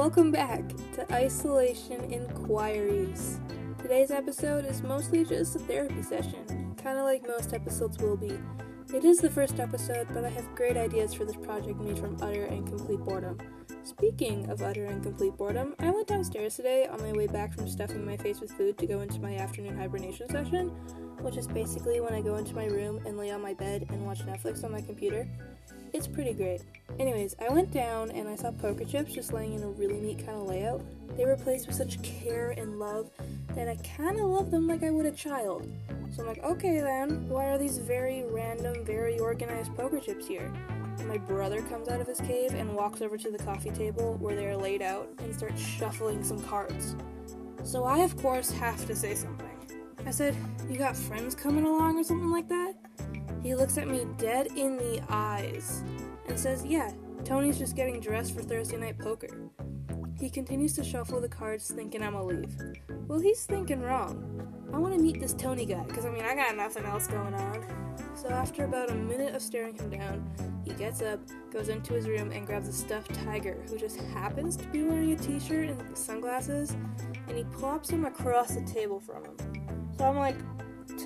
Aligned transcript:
Welcome 0.00 0.32
back 0.32 0.66
to 0.94 1.12
Isolation 1.12 2.10
Inquiries. 2.10 3.38
Today's 3.82 4.10
episode 4.10 4.64
is 4.64 4.82
mostly 4.82 5.26
just 5.26 5.56
a 5.56 5.58
therapy 5.58 6.00
session, 6.00 6.74
kind 6.82 6.96
of 6.96 7.04
like 7.04 7.28
most 7.28 7.52
episodes 7.52 7.98
will 7.98 8.16
be. 8.16 8.38
It 8.94 9.04
is 9.04 9.18
the 9.18 9.28
first 9.28 9.60
episode, 9.60 10.08
but 10.14 10.24
I 10.24 10.30
have 10.30 10.54
great 10.54 10.78
ideas 10.78 11.12
for 11.12 11.26
this 11.26 11.36
project 11.36 11.78
made 11.80 11.98
from 11.98 12.16
utter 12.22 12.46
and 12.46 12.66
complete 12.66 13.00
boredom. 13.00 13.36
Speaking 13.82 14.48
of 14.48 14.62
utter 14.62 14.86
and 14.86 15.02
complete 15.02 15.36
boredom, 15.36 15.74
I 15.78 15.90
went 15.90 16.06
downstairs 16.06 16.56
today 16.56 16.86
on 16.86 17.02
my 17.02 17.12
way 17.12 17.26
back 17.26 17.52
from 17.52 17.68
stuffing 17.68 18.02
my 18.02 18.16
face 18.16 18.40
with 18.40 18.52
food 18.52 18.78
to 18.78 18.86
go 18.86 19.00
into 19.02 19.20
my 19.20 19.36
afternoon 19.36 19.76
hibernation 19.76 20.30
session, 20.30 20.68
which 21.20 21.36
is 21.36 21.46
basically 21.46 22.00
when 22.00 22.14
I 22.14 22.22
go 22.22 22.36
into 22.36 22.54
my 22.54 22.64
room 22.64 23.02
and 23.04 23.18
lay 23.18 23.32
on 23.32 23.42
my 23.42 23.52
bed 23.52 23.84
and 23.90 24.06
watch 24.06 24.20
Netflix 24.20 24.64
on 24.64 24.72
my 24.72 24.80
computer. 24.80 25.28
It's 25.92 26.06
pretty 26.06 26.32
great. 26.32 26.62
Anyways, 27.00 27.34
I 27.40 27.52
went 27.52 27.72
down 27.72 28.10
and 28.12 28.28
I 28.28 28.36
saw 28.36 28.52
poker 28.52 28.84
chips 28.84 29.12
just 29.12 29.32
laying 29.32 29.54
in 29.54 29.62
a 29.62 29.68
really 29.68 29.98
neat 29.98 30.24
kind 30.24 30.40
of 30.40 30.46
layout. 30.46 30.82
They 31.16 31.24
were 31.24 31.36
placed 31.36 31.66
with 31.66 31.74
such 31.74 32.00
care 32.02 32.50
and 32.52 32.78
love 32.78 33.10
that 33.56 33.68
I 33.68 33.74
kind 33.96 34.20
of 34.20 34.26
love 34.26 34.50
them 34.52 34.68
like 34.68 34.84
I 34.84 34.90
would 34.90 35.06
a 35.06 35.10
child. 35.10 35.68
So 36.14 36.22
I'm 36.22 36.28
like, 36.28 36.44
okay 36.44 36.80
then, 36.80 37.28
why 37.28 37.46
are 37.46 37.58
these 37.58 37.78
very 37.78 38.24
random, 38.24 38.84
very 38.84 39.18
organized 39.18 39.74
poker 39.76 39.98
chips 39.98 40.28
here? 40.28 40.52
My 41.06 41.18
brother 41.18 41.60
comes 41.62 41.88
out 41.88 42.00
of 42.00 42.06
his 42.06 42.20
cave 42.20 42.54
and 42.54 42.72
walks 42.74 43.00
over 43.00 43.16
to 43.16 43.30
the 43.30 43.38
coffee 43.38 43.70
table 43.70 44.16
where 44.20 44.36
they 44.36 44.46
are 44.46 44.56
laid 44.56 44.82
out 44.82 45.08
and 45.18 45.34
starts 45.34 45.60
shuffling 45.60 46.22
some 46.22 46.40
cards. 46.42 46.94
So 47.64 47.84
I, 47.84 48.00
of 48.00 48.16
course, 48.16 48.50
have 48.52 48.86
to 48.86 48.94
say 48.94 49.14
something. 49.16 49.48
I 50.06 50.12
said, 50.12 50.36
You 50.68 50.78
got 50.78 50.96
friends 50.96 51.34
coming 51.34 51.64
along 51.64 51.98
or 51.98 52.04
something 52.04 52.30
like 52.30 52.48
that? 52.48 52.74
He 53.42 53.54
looks 53.54 53.78
at 53.78 53.88
me 53.88 54.06
dead 54.18 54.48
in 54.56 54.76
the 54.76 55.02
eyes 55.08 55.82
and 56.28 56.38
says, 56.38 56.64
Yeah, 56.64 56.90
Tony's 57.24 57.58
just 57.58 57.76
getting 57.76 58.00
dressed 58.00 58.34
for 58.34 58.42
Thursday 58.42 58.76
night 58.76 58.98
poker. 58.98 59.50
He 60.18 60.28
continues 60.28 60.74
to 60.74 60.84
shuffle 60.84 61.20
the 61.20 61.28
cards, 61.28 61.70
thinking 61.70 62.02
I'm 62.02 62.12
gonna 62.12 62.26
leave. 62.26 62.54
Well, 63.08 63.18
he's 63.18 63.44
thinking 63.44 63.80
wrong. 63.80 64.46
I 64.72 64.78
want 64.78 64.94
to 64.94 65.00
meet 65.00 65.18
this 65.18 65.32
Tony 65.32 65.64
guy, 65.64 65.82
because 65.84 66.04
I 66.04 66.10
mean, 66.10 66.24
I 66.24 66.34
got 66.34 66.54
nothing 66.54 66.84
else 66.84 67.06
going 67.06 67.34
on. 67.34 67.64
So, 68.14 68.28
after 68.28 68.64
about 68.64 68.90
a 68.90 68.94
minute 68.94 69.34
of 69.34 69.40
staring 69.40 69.74
him 69.74 69.90
down, 69.90 70.62
he 70.64 70.74
gets 70.74 71.00
up, 71.00 71.20
goes 71.50 71.70
into 71.70 71.94
his 71.94 72.06
room, 72.06 72.30
and 72.32 72.46
grabs 72.46 72.68
a 72.68 72.72
stuffed 72.72 73.14
tiger 73.14 73.64
who 73.68 73.78
just 73.78 73.96
happens 74.12 74.56
to 74.56 74.68
be 74.68 74.82
wearing 74.82 75.12
a 75.12 75.16
t 75.16 75.40
shirt 75.40 75.70
and 75.70 75.96
sunglasses, 75.96 76.76
and 77.28 77.36
he 77.36 77.44
plops 77.44 77.88
him 77.88 78.04
across 78.04 78.54
the 78.54 78.62
table 78.62 79.00
from 79.00 79.24
him. 79.24 79.36
So, 79.96 80.04
I'm 80.04 80.18
like, 80.18 80.36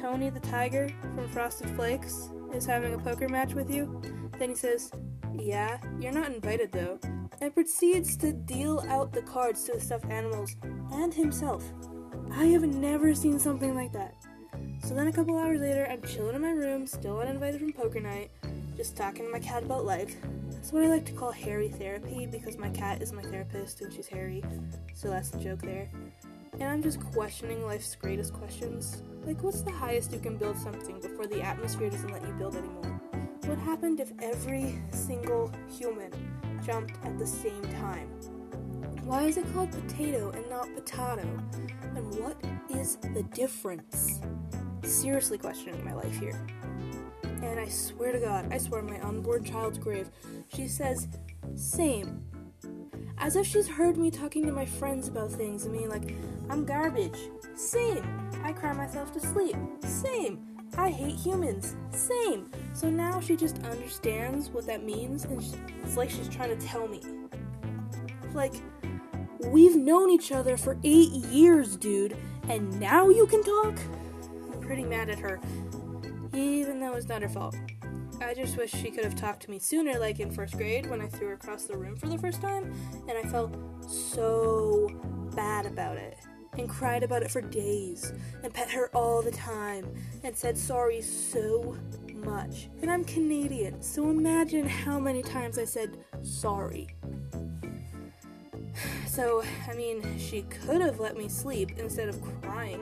Tony 0.00 0.30
the 0.30 0.40
Tiger 0.40 0.88
from 1.14 1.28
Frosted 1.28 1.70
Flakes 1.70 2.30
is 2.52 2.66
having 2.66 2.94
a 2.94 2.98
poker 2.98 3.28
match 3.28 3.54
with 3.54 3.70
you? 3.70 4.00
Then 4.38 4.50
he 4.50 4.54
says, 4.56 4.90
Yeah, 5.32 5.78
you're 6.00 6.12
not 6.12 6.32
invited 6.32 6.72
though, 6.72 6.98
and 7.40 7.54
proceeds 7.54 8.16
to 8.18 8.32
deal 8.32 8.84
out 8.88 9.12
the 9.12 9.22
cards 9.22 9.64
to 9.64 9.72
the 9.74 9.80
stuffed 9.80 10.06
animals 10.06 10.56
and 10.92 11.12
himself. 11.14 11.64
I 12.32 12.46
have 12.46 12.62
never 12.62 13.14
seen 13.14 13.38
something 13.38 13.74
like 13.74 13.92
that. 13.92 14.14
So 14.84 14.94
then 14.94 15.06
a 15.06 15.12
couple 15.12 15.38
hours 15.38 15.60
later, 15.60 15.86
I'm 15.88 16.02
chilling 16.02 16.34
in 16.34 16.42
my 16.42 16.50
room, 16.50 16.86
still 16.86 17.20
uninvited 17.20 17.60
from 17.60 17.72
poker 17.72 18.00
night, 18.00 18.30
just 18.76 18.96
talking 18.96 19.24
to 19.24 19.30
my 19.30 19.38
cat 19.38 19.62
about 19.62 19.84
life. 19.84 20.16
That's 20.50 20.72
what 20.72 20.82
I 20.82 20.88
like 20.88 21.06
to 21.06 21.12
call 21.12 21.30
hairy 21.30 21.68
therapy 21.68 22.26
because 22.26 22.58
my 22.58 22.70
cat 22.70 23.00
is 23.00 23.12
my 23.12 23.22
therapist 23.22 23.80
and 23.80 23.92
she's 23.92 24.08
hairy, 24.08 24.42
so 24.92 25.08
that's 25.08 25.30
the 25.30 25.38
joke 25.38 25.62
there. 25.62 25.88
And 26.60 26.64
I'm 26.64 26.82
just 26.82 27.00
questioning 27.00 27.66
life's 27.66 27.96
greatest 27.96 28.32
questions. 28.32 29.02
Like, 29.26 29.42
what's 29.42 29.62
the 29.62 29.72
highest 29.72 30.12
you 30.12 30.20
can 30.20 30.36
build 30.36 30.56
something 30.56 31.00
before 31.00 31.26
the 31.26 31.42
atmosphere 31.42 31.90
doesn't 31.90 32.12
let 32.12 32.22
you 32.22 32.32
build 32.34 32.56
anymore? 32.56 33.00
What 33.46 33.58
happened 33.58 34.00
if 34.00 34.12
every 34.22 34.78
single 34.90 35.50
human 35.68 36.10
jumped 36.64 36.94
at 37.04 37.18
the 37.18 37.26
same 37.26 37.62
time? 37.80 38.08
Why 39.04 39.24
is 39.24 39.36
it 39.36 39.52
called 39.52 39.70
potato 39.70 40.30
and 40.30 40.48
not 40.48 40.66
potato? 40.74 41.28
And 41.94 42.14
what 42.14 42.36
is 42.70 42.96
the 42.96 43.22
difference? 43.34 44.20
Seriously 44.82 45.38
questioning 45.38 45.84
my 45.84 45.92
life 45.92 46.18
here. 46.18 46.46
And 47.22 47.60
I 47.60 47.68
swear 47.68 48.12
to 48.12 48.18
God, 48.18 48.50
I 48.50 48.58
swear 48.58 48.80
my 48.80 49.00
unborn 49.02 49.44
child's 49.44 49.76
grave, 49.76 50.10
she 50.54 50.68
says, 50.68 51.08
same. 51.54 52.24
As 53.24 53.36
if 53.36 53.46
she's 53.46 53.66
heard 53.66 53.96
me 53.96 54.10
talking 54.10 54.44
to 54.44 54.52
my 54.52 54.66
friends 54.66 55.08
about 55.08 55.32
things 55.32 55.64
and 55.64 55.72
being 55.72 55.88
like, 55.88 56.14
I'm 56.50 56.66
garbage. 56.66 57.16
Same. 57.54 58.04
I 58.42 58.52
cry 58.52 58.74
myself 58.74 59.14
to 59.14 59.20
sleep. 59.20 59.56
Same. 59.82 60.46
I 60.76 60.90
hate 60.90 61.16
humans. 61.16 61.74
Same. 61.90 62.50
So 62.74 62.90
now 62.90 63.22
she 63.22 63.34
just 63.34 63.62
understands 63.62 64.50
what 64.50 64.66
that 64.66 64.84
means, 64.84 65.24
and 65.24 65.42
it's 65.82 65.96
like 65.96 66.10
she's 66.10 66.28
trying 66.28 66.50
to 66.50 66.66
tell 66.66 66.86
me. 66.86 67.00
Like, 68.34 68.52
we've 69.40 69.74
known 69.74 70.10
each 70.10 70.30
other 70.30 70.58
for 70.58 70.76
eight 70.84 71.08
years, 71.08 71.78
dude, 71.78 72.14
and 72.50 72.78
now 72.78 73.08
you 73.08 73.26
can 73.26 73.42
talk? 73.42 73.78
I'm 74.52 74.60
pretty 74.60 74.84
mad 74.84 75.08
at 75.08 75.18
her, 75.20 75.40
even 76.34 76.78
though 76.78 76.92
it's 76.92 77.08
not 77.08 77.22
her 77.22 77.28
fault. 77.30 77.56
I 78.20 78.34
just 78.34 78.56
wish 78.56 78.70
she 78.70 78.90
could 78.90 79.04
have 79.04 79.14
talked 79.14 79.42
to 79.44 79.50
me 79.50 79.58
sooner, 79.58 79.98
like 79.98 80.20
in 80.20 80.30
first 80.30 80.56
grade 80.56 80.88
when 80.88 81.00
I 81.00 81.06
threw 81.06 81.28
her 81.28 81.34
across 81.34 81.64
the 81.64 81.76
room 81.76 81.96
for 81.96 82.08
the 82.08 82.18
first 82.18 82.40
time, 82.40 82.72
and 83.08 83.18
I 83.18 83.22
felt 83.22 83.54
so 83.88 84.90
bad 85.34 85.66
about 85.66 85.96
it 85.96 86.18
and 86.58 86.68
cried 86.68 87.02
about 87.02 87.22
it 87.22 87.30
for 87.30 87.40
days 87.40 88.12
and 88.42 88.52
pet 88.54 88.70
her 88.70 88.88
all 88.94 89.22
the 89.22 89.30
time 89.32 89.92
and 90.22 90.36
said 90.36 90.56
sorry 90.56 91.00
so 91.00 91.76
much. 92.14 92.68
And 92.80 92.90
I'm 92.90 93.04
Canadian, 93.04 93.82
so 93.82 94.08
imagine 94.08 94.68
how 94.68 94.98
many 94.98 95.22
times 95.22 95.58
I 95.58 95.64
said 95.64 95.98
sorry. 96.22 96.88
So, 99.06 99.44
I 99.70 99.74
mean, 99.74 100.02
she 100.18 100.42
could 100.42 100.80
have 100.80 100.98
let 100.98 101.16
me 101.16 101.28
sleep 101.28 101.78
instead 101.78 102.08
of 102.08 102.20
crying. 102.42 102.80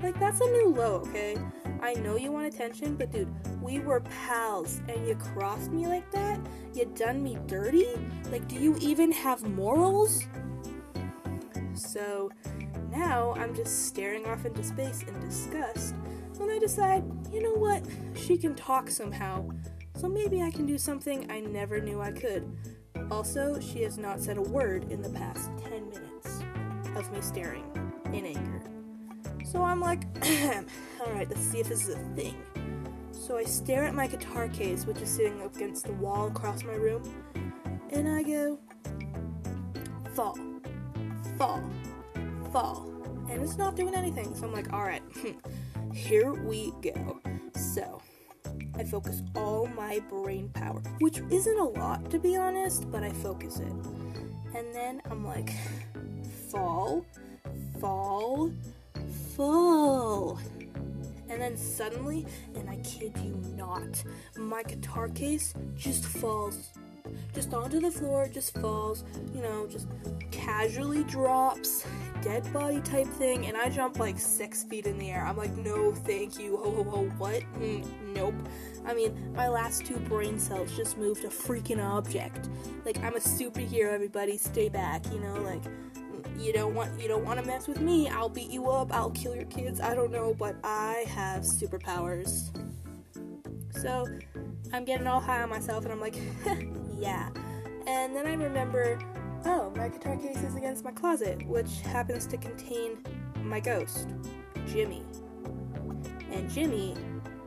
Like, 0.00 0.16
that's 0.20 0.40
a 0.40 0.44
new 0.44 0.68
low, 0.68 1.02
okay? 1.08 1.36
I 1.82 1.94
know 1.94 2.16
you 2.16 2.32
want 2.32 2.52
attention, 2.52 2.96
but 2.96 3.12
dude, 3.12 3.28
we 3.62 3.78
were 3.78 4.00
pals 4.00 4.80
and 4.88 5.06
you 5.06 5.14
crossed 5.14 5.70
me 5.70 5.86
like 5.86 6.10
that? 6.12 6.40
You 6.74 6.86
done 6.96 7.22
me 7.22 7.38
dirty? 7.46 7.88
Like, 8.30 8.46
do 8.48 8.56
you 8.56 8.76
even 8.80 9.12
have 9.12 9.42
morals? 9.42 10.24
So, 11.74 12.30
now 12.90 13.34
I'm 13.36 13.54
just 13.54 13.86
staring 13.86 14.26
off 14.26 14.46
into 14.46 14.62
space 14.62 15.02
in 15.02 15.18
disgust 15.20 15.94
when 16.38 16.50
I 16.50 16.58
decide, 16.58 17.04
you 17.32 17.42
know 17.42 17.54
what, 17.54 17.82
she 18.14 18.36
can 18.36 18.54
talk 18.54 18.90
somehow, 18.90 19.48
so 19.96 20.08
maybe 20.08 20.42
I 20.42 20.50
can 20.50 20.66
do 20.66 20.78
something 20.78 21.30
I 21.30 21.40
never 21.40 21.80
knew 21.80 22.00
I 22.00 22.12
could. 22.12 22.50
Also, 23.10 23.58
she 23.60 23.82
has 23.82 23.98
not 23.98 24.20
said 24.20 24.36
a 24.36 24.42
word 24.42 24.90
in 24.90 25.00
the 25.00 25.10
past 25.10 25.50
10 25.62 25.88
minutes 25.88 26.42
of 26.94 27.10
me 27.12 27.20
staring. 27.20 27.85
So 29.56 29.64
I'm 29.64 29.80
like, 29.80 30.02
alright, 31.00 31.30
let's 31.30 31.40
see 31.40 31.60
if 31.60 31.70
this 31.70 31.88
is 31.88 31.94
a 31.94 31.98
thing. 32.14 32.36
So 33.10 33.38
I 33.38 33.44
stare 33.44 33.84
at 33.84 33.94
my 33.94 34.06
guitar 34.06 34.48
case, 34.48 34.84
which 34.84 35.00
is 35.00 35.08
sitting 35.08 35.40
up 35.40 35.56
against 35.56 35.86
the 35.86 35.94
wall 35.94 36.26
across 36.26 36.62
my 36.62 36.74
room, 36.74 37.02
and 37.88 38.06
I 38.06 38.22
go, 38.22 38.58
fall, 40.12 40.38
fall, 41.38 41.64
fall. 42.52 42.86
And 43.30 43.42
it's 43.42 43.56
not 43.56 43.76
doing 43.76 43.94
anything. 43.94 44.34
So 44.34 44.44
I'm 44.44 44.52
like, 44.52 44.74
alright, 44.74 45.02
here 45.94 46.34
we 46.34 46.74
go. 46.82 47.18
So 47.54 48.02
I 48.74 48.84
focus 48.84 49.22
all 49.34 49.68
my 49.68 50.00
brain 50.10 50.50
power, 50.50 50.82
which 50.98 51.22
isn't 51.30 51.58
a 51.58 51.64
lot 51.64 52.10
to 52.10 52.18
be 52.18 52.36
honest, 52.36 52.90
but 52.90 53.02
I 53.02 53.10
focus 53.10 53.60
it. 53.60 53.72
And 54.54 54.74
then 54.74 55.00
I'm 55.10 55.24
like, 55.24 55.54
fall, 56.50 57.06
fall, 57.80 58.52
fall. 59.36 60.38
And 61.28 61.40
then 61.40 61.56
suddenly, 61.56 62.26
and 62.54 62.70
I 62.70 62.76
kid 62.76 63.12
you 63.22 63.34
not, 63.56 64.02
my 64.36 64.62
guitar 64.62 65.08
case 65.08 65.52
just 65.76 66.04
falls. 66.04 66.70
Just 67.34 67.54
onto 67.54 67.78
the 67.78 67.90
floor, 67.90 68.28
just 68.28 68.56
falls, 68.58 69.04
you 69.34 69.40
know, 69.40 69.66
just 69.68 69.86
casually 70.30 71.04
drops, 71.04 71.86
dead 72.22 72.50
body 72.52 72.80
type 72.80 73.06
thing, 73.06 73.46
and 73.46 73.56
I 73.56 73.68
jump 73.68 73.98
like 73.98 74.18
six 74.18 74.64
feet 74.64 74.86
in 74.86 74.98
the 74.98 75.10
air. 75.10 75.24
I'm 75.24 75.36
like, 75.36 75.56
no, 75.56 75.92
thank 75.92 76.38
you. 76.38 76.56
Ho 76.56 76.70
ho 76.72 76.84
ho, 76.84 77.04
what? 77.18 77.42
Mm, 77.60 77.86
nope. 78.14 78.34
I 78.86 78.94
mean, 78.94 79.32
my 79.34 79.48
last 79.48 79.84
two 79.84 79.98
brain 79.98 80.38
cells 80.38 80.74
just 80.76 80.98
moved 80.98 81.24
a 81.24 81.28
freaking 81.28 81.84
object. 81.84 82.48
Like, 82.84 82.98
I'm 83.04 83.14
a 83.14 83.20
superhero, 83.20 83.92
everybody, 83.92 84.36
stay 84.38 84.68
back, 84.68 85.04
you 85.12 85.20
know, 85.20 85.34
like 85.42 85.62
you 86.38 86.52
don't 86.52 86.74
want 86.74 87.00
you 87.00 87.08
don't 87.08 87.24
want 87.24 87.40
to 87.40 87.46
mess 87.46 87.66
with 87.66 87.80
me. 87.80 88.08
I'll 88.08 88.28
beat 88.28 88.50
you 88.50 88.68
up. 88.68 88.92
I'll 88.92 89.10
kill 89.10 89.34
your 89.34 89.46
kids. 89.46 89.80
I 89.80 89.94
don't 89.94 90.10
know, 90.10 90.34
but 90.34 90.56
I 90.62 91.04
have 91.08 91.42
superpowers. 91.42 92.50
So 93.80 94.06
I'm 94.72 94.84
getting 94.84 95.06
all 95.06 95.20
high 95.20 95.42
on 95.42 95.50
myself, 95.50 95.84
and 95.84 95.92
I'm 95.92 96.00
like, 96.00 96.16
yeah. 96.98 97.30
And 97.86 98.14
then 98.16 98.26
I 98.26 98.34
remember, 98.34 98.98
oh, 99.44 99.72
my 99.76 99.88
guitar 99.88 100.16
case 100.16 100.38
is 100.38 100.56
against 100.56 100.84
my 100.84 100.90
closet, 100.90 101.46
which 101.46 101.80
happens 101.82 102.26
to 102.28 102.36
contain 102.36 102.98
my 103.42 103.60
ghost, 103.60 104.08
Jimmy. 104.66 105.02
And 106.32 106.50
Jimmy 106.50 106.94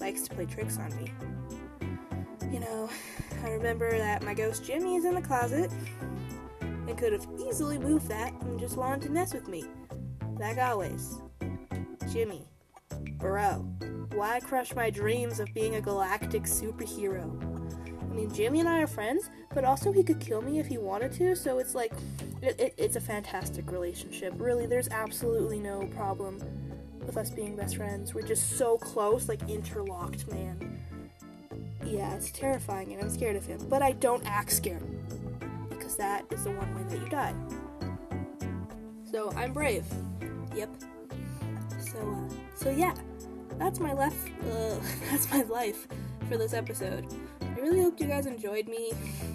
likes 0.00 0.22
to 0.22 0.34
play 0.34 0.46
tricks 0.46 0.78
on 0.78 0.96
me. 0.96 1.12
You 2.50 2.60
know, 2.60 2.88
I 3.44 3.50
remember 3.50 3.96
that 3.98 4.22
my 4.22 4.34
ghost 4.34 4.64
Jimmy 4.64 4.96
is 4.96 5.04
in 5.04 5.14
the 5.14 5.22
closet, 5.22 5.70
and 6.92 6.98
could 6.98 7.12
have 7.14 7.26
easily 7.40 7.78
moved 7.78 8.06
that 8.08 8.34
and 8.42 8.60
just 8.60 8.76
wanted 8.76 9.00
to 9.00 9.10
mess 9.10 9.32
with 9.32 9.48
me. 9.48 9.64
Like 10.38 10.58
always. 10.58 11.22
Jimmy. 12.12 12.46
Bro. 13.12 13.66
Why 14.12 14.40
crush 14.40 14.74
my 14.74 14.90
dreams 14.90 15.40
of 15.40 15.48
being 15.54 15.76
a 15.76 15.80
galactic 15.80 16.42
superhero? 16.42 17.42
I 17.98 18.14
mean, 18.14 18.30
Jimmy 18.34 18.60
and 18.60 18.68
I 18.68 18.82
are 18.82 18.86
friends, 18.86 19.30
but 19.54 19.64
also 19.64 19.90
he 19.90 20.02
could 20.02 20.20
kill 20.20 20.42
me 20.42 20.58
if 20.58 20.66
he 20.66 20.76
wanted 20.76 21.12
to, 21.12 21.34
so 21.34 21.58
it's 21.58 21.74
like, 21.74 21.92
it, 22.42 22.60
it, 22.60 22.74
it's 22.76 22.96
a 22.96 23.00
fantastic 23.00 23.72
relationship. 23.72 24.34
Really, 24.36 24.66
there's 24.66 24.88
absolutely 24.90 25.60
no 25.60 25.86
problem 25.96 26.42
with 27.06 27.16
us 27.16 27.30
being 27.30 27.56
best 27.56 27.78
friends. 27.78 28.12
We're 28.12 28.20
just 28.20 28.58
so 28.58 28.76
close, 28.76 29.30
like 29.30 29.48
interlocked, 29.48 30.30
man. 30.30 30.78
Yeah, 31.86 32.14
it's 32.14 32.30
terrifying 32.32 32.92
and 32.92 33.02
I'm 33.02 33.08
scared 33.08 33.36
of 33.36 33.46
him, 33.46 33.66
but 33.70 33.80
I 33.80 33.92
don't 33.92 34.22
act 34.26 34.52
scared 34.52 34.82
because 35.92 35.96
that 35.96 36.24
is 36.32 36.44
the 36.44 36.50
one 36.50 36.74
way 36.74 36.82
that 36.88 36.98
you 36.98 37.08
die. 37.08 37.34
So 39.10 39.30
I'm 39.36 39.52
brave. 39.52 39.84
Yep. 40.54 40.70
So, 41.80 41.98
uh, 41.98 42.34
so 42.54 42.70
yeah, 42.70 42.94
that's 43.58 43.80
my 43.80 43.92
left. 43.92 44.28
Uh, 44.42 44.76
that's 45.10 45.30
my 45.30 45.42
life 45.42 45.86
for 46.28 46.36
this 46.36 46.54
episode. 46.54 47.06
I 47.42 47.60
really 47.60 47.82
hope 47.82 48.00
you 48.00 48.06
guys 48.06 48.26
enjoyed 48.26 48.68
me 48.68 48.92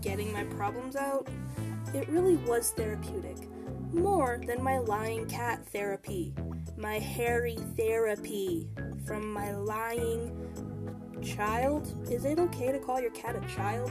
getting 0.00 0.32
my 0.32 0.44
problems 0.44 0.96
out. 0.96 1.28
It 1.94 2.08
really 2.08 2.36
was 2.36 2.70
therapeutic, 2.70 3.36
more 3.92 4.40
than 4.46 4.62
my 4.62 4.78
lying 4.78 5.26
cat 5.26 5.64
therapy, 5.66 6.34
my 6.76 6.98
hairy 6.98 7.56
therapy 7.76 8.68
from 9.06 9.32
my 9.32 9.54
lying 9.54 10.34
child. 11.22 11.94
Is 12.10 12.24
it 12.24 12.38
okay 12.38 12.72
to 12.72 12.78
call 12.78 13.00
your 13.00 13.10
cat 13.10 13.36
a 13.36 13.54
child? 13.54 13.90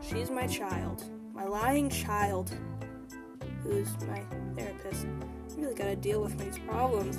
She's 0.00 0.30
my 0.30 0.46
child 0.46 1.04
my 1.32 1.44
lying 1.44 1.88
child, 1.88 2.52
who's 3.62 3.88
my 4.06 4.22
therapist, 4.56 5.06
really 5.56 5.74
gotta 5.74 5.96
deal 5.96 6.22
with 6.22 6.38
these 6.38 6.58
problems. 6.58 7.18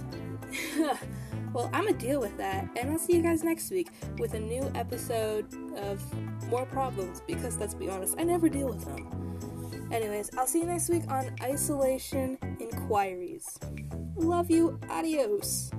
well, 1.53 1.69
I'm 1.73 1.85
gonna 1.85 1.97
deal 1.97 2.19
with 2.19 2.37
that, 2.37 2.69
and 2.75 2.91
I'll 2.91 2.99
see 2.99 3.15
you 3.15 3.21
guys 3.21 3.43
next 3.43 3.71
week 3.71 3.89
with 4.19 4.33
a 4.33 4.39
new 4.39 4.71
episode 4.75 5.47
of 5.77 6.01
more 6.49 6.65
problems 6.65 7.21
because 7.25 7.57
let's 7.57 7.73
be 7.73 7.89
honest, 7.89 8.15
I 8.17 8.23
never 8.23 8.49
deal 8.49 8.67
with 8.67 8.85
them. 8.85 9.89
Anyways, 9.91 10.29
I'll 10.37 10.47
see 10.47 10.59
you 10.59 10.65
next 10.65 10.89
week 10.89 11.03
on 11.09 11.35
Isolation 11.41 12.37
Inquiries. 12.59 13.59
Love 14.15 14.49
you, 14.49 14.79
adios. 14.89 15.71